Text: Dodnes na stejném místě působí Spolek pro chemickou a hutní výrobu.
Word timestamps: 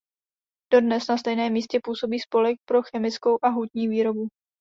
Dodnes 0.73 1.07
na 1.07 1.17
stejném 1.17 1.53
místě 1.53 1.79
působí 1.83 2.19
Spolek 2.19 2.57
pro 2.65 2.81
chemickou 2.83 3.37
a 3.41 3.49
hutní 3.49 3.87
výrobu. 3.87 4.27